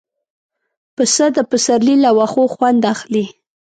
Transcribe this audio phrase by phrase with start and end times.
[0.95, 3.25] پسه د پسرلي له واښو خوند اخلي.